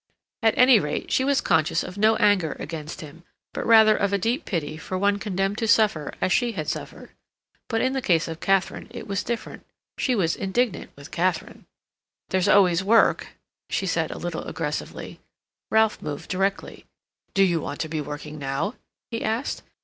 At 0.41 0.57
any 0.57 0.79
rate, 0.79 1.11
she 1.11 1.23
was 1.23 1.41
conscious 1.41 1.83
of 1.83 1.95
no 1.95 2.15
anger 2.15 2.53
against 2.53 3.01
him; 3.01 3.23
but 3.53 3.67
rather 3.67 3.95
of 3.95 4.11
a 4.11 4.17
deep 4.17 4.45
pity 4.45 4.75
for 4.75 4.97
one 4.97 5.19
condemned 5.19 5.59
to 5.59 5.67
suffer 5.67 6.11
as 6.19 6.31
she 6.33 6.53
had 6.53 6.67
suffered. 6.67 7.11
But 7.69 7.81
in 7.81 7.93
the 7.93 8.01
case 8.01 8.27
of 8.27 8.39
Katharine 8.39 8.87
it 8.89 9.05
was 9.05 9.21
different; 9.23 9.63
she 9.99 10.15
was 10.15 10.35
indignant 10.35 10.89
with 10.95 11.11
Katharine. 11.11 11.67
"There's 12.29 12.47
always 12.49 12.83
work," 12.83 13.27
she 13.69 13.85
said, 13.85 14.09
a 14.09 14.17
little 14.17 14.43
aggressively. 14.45 15.19
Ralph 15.69 16.01
moved 16.01 16.29
directly. 16.31 16.87
"Do 17.35 17.43
you 17.43 17.61
want 17.61 17.79
to 17.81 17.87
be 17.87 18.01
working 18.01 18.39
now?" 18.39 18.73
he 19.11 19.23
asked. 19.23 19.61